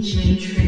[0.00, 0.59] 坚持。